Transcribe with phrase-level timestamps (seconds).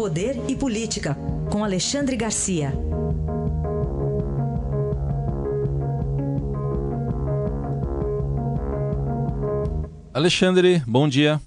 [0.00, 1.14] Poder e Política,
[1.52, 2.72] com Alexandre Garcia.
[10.14, 11.38] Alexandre, bom dia.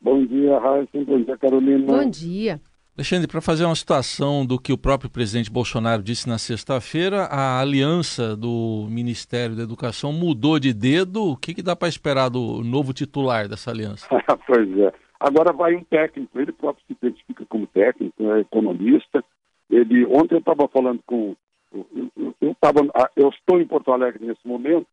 [0.00, 0.90] Bom dia, Raíssa.
[1.06, 1.86] Bom dia, Carolina.
[1.86, 2.60] Bom dia.
[2.98, 7.60] Alexandre, para fazer uma situação do que o próprio presidente Bolsonaro disse na sexta-feira, a
[7.60, 11.22] aliança do Ministério da Educação mudou de dedo.
[11.22, 14.08] O que, que dá para esperar do novo titular dessa aliança?
[14.44, 14.92] pois é.
[15.22, 19.24] Agora vai um técnico, ele próprio se identifica como técnico, é economista.
[19.70, 21.36] Ele ontem eu estava falando com
[21.72, 22.80] eu, eu, tava,
[23.16, 24.86] eu estou em Porto Alegre nesse momento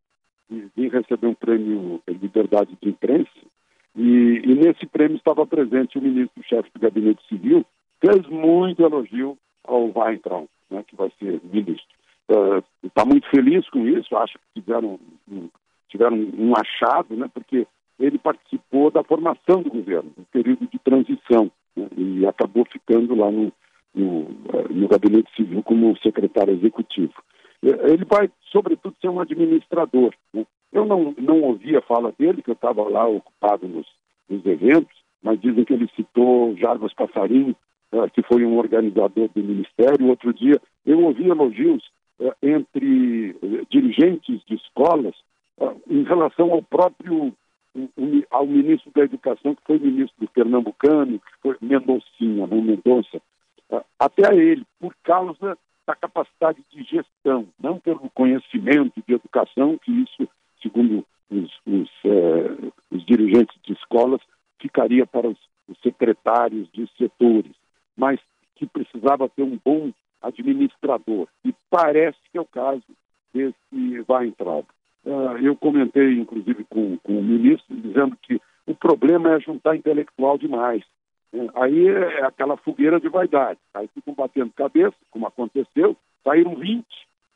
[0.50, 3.30] e vim receber um prêmio Liberdade de Imprensa
[3.96, 7.66] e, e nesse prêmio estava presente o ministro-chefe do Gabinete Civil,
[8.00, 11.98] fez muito elogio ao Weintraub, né, que vai ser ministro.
[12.84, 15.00] Está uh, muito feliz com isso, acho que tiveram,
[15.90, 17.66] tiveram um achado, né, porque
[18.00, 23.30] ele participou da formação do governo, no período de transição, né, e acabou ficando lá
[23.30, 23.52] no,
[23.94, 24.22] no,
[24.54, 27.14] eh, no gabinete civil como secretário executivo.
[27.64, 30.14] Eh, ele vai, sobretudo, ser um administrador.
[30.34, 30.46] Né?
[30.72, 33.88] Eu não, não ouvi a fala dele, que eu estava lá ocupado nos,
[34.30, 37.56] nos, eventos, mas dizem que ele citou Jarbas Passarinho,
[37.92, 40.08] uh, que foi um organizador do ministério.
[40.08, 41.84] Outro dia, eu ouvi elogios
[42.42, 43.36] entre
[43.70, 45.16] dirigentes de escolas
[45.90, 47.34] em relação ao próprio
[48.30, 53.22] ao ministro da Educação, que foi ministro do Pernambucano, que foi Mendoncinha, não Mendonça,
[54.00, 59.92] até a ele, por causa da capacidade de gestão, não pelo conhecimento de educação, que
[59.92, 60.28] isso,
[60.62, 64.22] segundo os, os, eh, os dirigentes de escolas,
[64.60, 65.38] ficaria para os,
[65.68, 67.54] os secretários de setores,
[67.96, 68.20] mas
[68.56, 69.92] que precisava ter um bom
[70.22, 71.28] administrador.
[71.46, 72.84] E parece que é o caso
[73.34, 74.66] desse Weintraub.
[75.06, 80.38] Uh, eu comentei, inclusive, com, com o ministro, dizendo que o problema é juntar intelectual
[80.38, 80.84] demais.
[81.56, 83.60] Aí é aquela fogueira de vaidade.
[83.74, 86.86] Aí ficam batendo cabeça, como aconteceu, saíram 20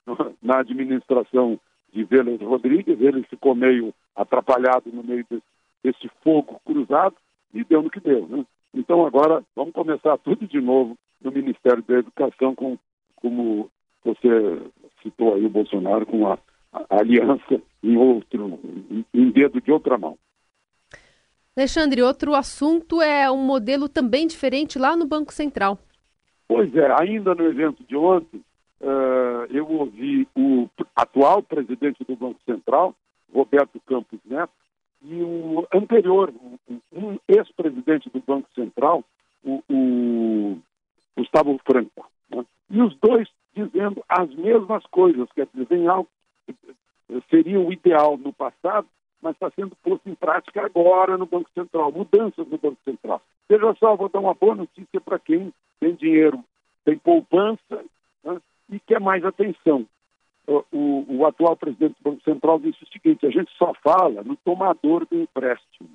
[0.41, 1.59] na administração
[1.91, 5.43] de Vélez Rodrigues, ele ficou meio atrapalhado no meio desse,
[5.83, 7.15] desse fogo cruzado
[7.53, 8.27] e deu no que deu.
[8.27, 8.45] Né?
[8.73, 12.77] Então agora vamos começar tudo de novo no Ministério da Educação, com,
[13.15, 13.69] como
[14.03, 14.61] você
[15.03, 16.37] citou aí o Bolsonaro, com a,
[16.73, 18.59] a aliança em outro,
[19.13, 20.17] em, dedo de outra mão.
[21.55, 25.77] Alexandre, outro assunto é um modelo também diferente lá no Banco Central.
[26.47, 28.43] Pois é, ainda no evento de ontem,
[28.81, 32.95] uh, eu ouvi o atual presidente do Banco Central,
[33.31, 34.51] Roberto Campos Neto,
[35.03, 36.33] e o anterior,
[36.91, 39.03] um ex-presidente do Banco Central,
[39.43, 40.57] o, o
[41.15, 42.09] Gustavo Franco.
[42.29, 42.45] Né?
[42.71, 46.09] E os dois dizendo as mesmas coisas, quer dizer, em algo
[47.29, 48.87] seria o ideal no passado,
[49.21, 53.21] mas está sendo posto em prática agora no Banco Central, mudanças no Banco Central.
[53.49, 56.43] Veja só, vou dar uma boa notícia para quem tem dinheiro,
[56.83, 57.83] tem poupança
[58.23, 59.85] né, e quer mais atenção.
[60.45, 64.23] O, o, o, atual presidente do Banco Central disse o seguinte: a gente só fala
[64.23, 65.89] no tomador do empréstimo,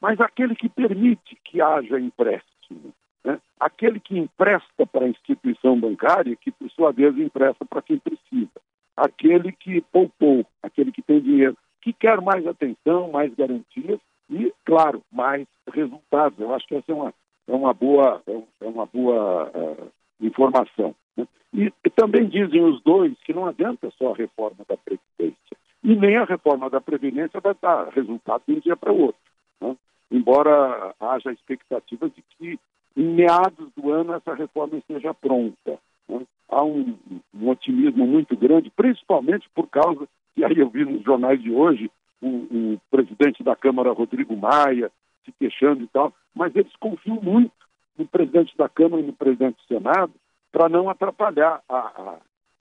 [0.00, 2.92] mas aquele que permite que haja empréstimo,
[3.24, 7.98] né, aquele que empresta para a instituição bancária, que por sua vez empresta para quem
[7.98, 8.60] precisa,
[8.94, 10.44] aquele que poupou,
[10.76, 13.98] aquele que tem dinheiro que quer mais atenção, mais garantias
[14.28, 16.38] e, claro, mais resultados.
[16.38, 17.14] Eu acho que essa é uma,
[17.46, 18.22] é uma boa,
[18.60, 20.94] é uma boa uh, informação.
[21.16, 21.26] Né?
[21.54, 25.56] E, também dizem os dois que não adianta só a reforma da Previdência.
[25.82, 29.20] E nem a reforma da Previdência vai dar resultado de um dia para o outro.
[29.60, 29.76] Né?
[30.10, 32.58] Embora haja expectativas de que
[32.96, 35.78] em meados do ano essa reforma esteja pronta.
[36.08, 36.26] Né?
[36.48, 36.98] Há um,
[37.32, 41.90] um otimismo muito grande, principalmente por causa e aí eu vi nos jornais de hoje
[42.20, 42.28] o,
[42.74, 44.92] o presidente da Câmara, Rodrigo Maia,
[45.24, 47.52] se queixando e tal, mas eles confiam muito
[47.96, 50.12] no presidente da Câmara e no presidente do Senado
[50.52, 52.18] para não atrapalhar a, a,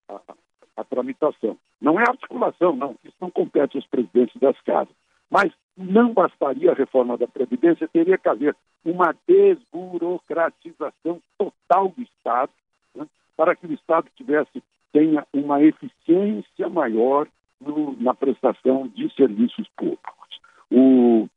[0.09, 0.21] a,
[0.77, 1.57] a, tramitação.
[1.79, 4.95] Não é articulação, não, isso não compete aos presidentes das casas.
[5.29, 12.51] Mas não bastaria a reforma da Previdência, teria que haver uma desburocratização total do Estado,
[12.95, 13.05] né,
[13.35, 14.63] para que o Estado tivesse,
[14.93, 17.28] tenha uma eficiência maior
[17.66, 20.40] no, na prestação de serviços públicos.
[20.72, 21.28] O,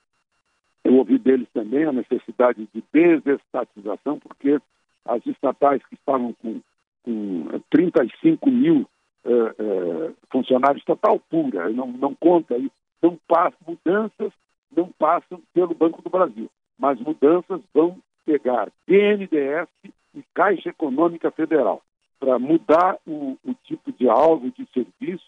[0.85, 4.59] eu ouvi deles também a necessidade de desestatização, porque
[5.05, 6.61] as estatais que estavam com,
[7.03, 8.87] com 35 mil
[9.25, 12.71] eh, eh, funcionários total pura, não, não conta aí,
[13.03, 14.33] não passam, mudanças
[14.75, 19.69] não passam pelo Banco do Brasil, mas mudanças vão pegar BNDES
[20.15, 21.83] e Caixa Econômica Federal
[22.21, 25.28] para mudar o, o tipo de alvo de serviço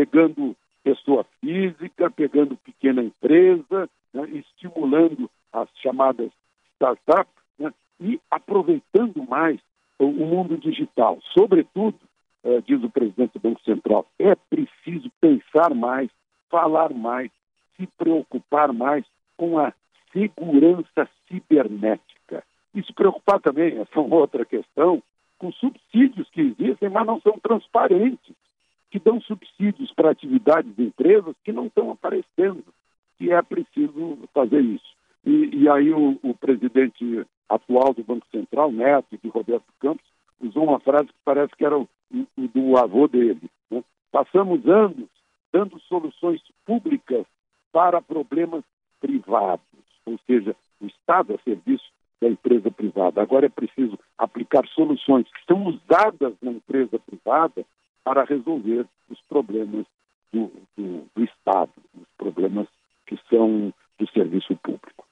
[0.00, 6.30] pegando pessoa física, pegando pequena empresa, né, estimulando as chamadas
[6.74, 7.70] startups, né,
[8.00, 9.60] e aproveitando mais
[9.98, 11.18] o, mundo digital.
[11.38, 11.98] Sobretudo,
[12.42, 16.08] eh, diz o presidente do Banco Central, é preciso pensar mais,
[16.48, 17.30] falar mais,
[17.76, 19.04] se preocupar mais
[19.36, 19.74] com a
[20.14, 22.42] segurança cibernética.
[22.74, 25.02] E se preocupar também, essa é outra questão,
[25.38, 28.34] com subsídios que existem, mas não são transparentes,
[28.90, 32.64] que dão subsídios para atividades de empresas que não estão aparecendo,
[33.18, 34.96] e é preciso fazer isso.
[35.24, 40.04] E, e aí o, o, presidente atual do Banco Central, Neto, de Roberto Campos,
[40.40, 43.50] usou uma frase que parece que era o, o do avô dele.
[43.70, 43.84] Né?
[44.10, 45.08] Passamos anos
[45.52, 47.26] dando soluções públicas
[47.70, 48.64] para problemas
[49.00, 49.64] privados,
[50.06, 51.84] ou seja, o Estado a serviço
[52.20, 53.20] da empresa privada.
[53.20, 57.64] Agora é preciso aplicar soluções que são usadas na empresa privada
[58.10, 59.86] para resolver os problemas
[60.32, 62.66] do, do, do Estado, os problemas
[63.06, 65.06] que são do serviço público.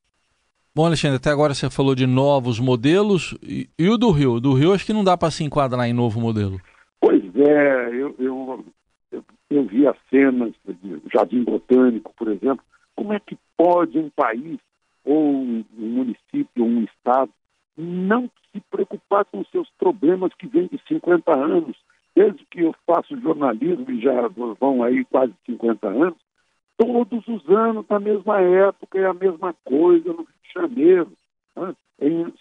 [0.74, 3.38] Bom, Alexandre, até agora você falou de novos modelos.
[3.40, 4.32] E, e o do Rio?
[4.32, 6.60] O do Rio acho que não dá para se enquadrar em novo modelo.
[7.00, 8.64] Pois é, eu, eu,
[9.12, 12.64] eu, eu vi as cenas de Jardim Botânico, por exemplo.
[12.96, 14.58] Como é que pode um país
[15.04, 17.30] ou um município, ou um estado,
[17.76, 21.76] não se preocupar com os seus problemas que vêm de 50 anos.
[22.18, 26.18] Desde que eu faço jornalismo, e já vão aí quase 50 anos,
[26.76, 31.12] todos os anos, na mesma época, é a mesma coisa no Rio de Janeiro.
[31.54, 31.74] Né?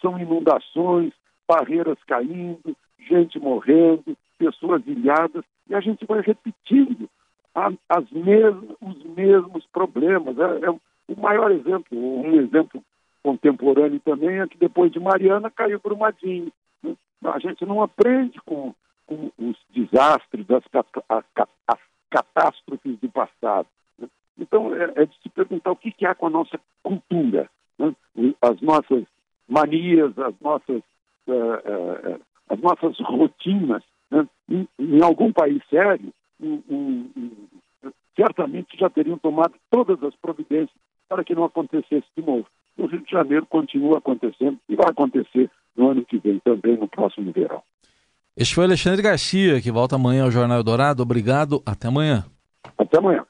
[0.01, 1.13] São inundações,
[1.47, 2.75] barreiras caindo,
[3.07, 7.07] gente morrendo, pessoas ilhadas, e a gente vai repetindo
[7.53, 10.39] as mesmas, os mesmos problemas.
[10.39, 12.81] É, é, o maior exemplo, um exemplo
[13.21, 16.51] contemporâneo também, é que depois de Mariana caiu Brumadinho.
[16.81, 16.95] Né?
[17.25, 18.73] A gente não aprende com,
[19.07, 20.63] com os desastres, as,
[21.67, 21.79] as
[22.11, 23.67] catástrofes do passado.
[23.97, 24.07] Né?
[24.37, 27.49] Então, é, é, de se perguntar o que, que há com a nossa cultura,
[27.79, 27.95] né?
[28.41, 29.05] as nossas
[29.47, 30.81] manias, as nossas,
[31.27, 33.83] uh, uh, as nossas rotinas.
[34.11, 34.27] Né?
[34.49, 37.31] Em, em, algum país sério, um, um,
[38.15, 40.75] certamente já teriam tomado todas as providências
[41.07, 42.45] para que não acontecesse de novo.
[42.77, 46.87] No Rio de Janeiro continua acontecendo e vai acontecer no ano que vem também, no
[46.87, 47.63] próximo verão.
[48.37, 51.01] Este foi Alexandre Garcia, que volta amanhã ao Jornal Dourado.
[51.01, 52.23] Obrigado, até amanhã.
[52.77, 53.25] Até amanhã.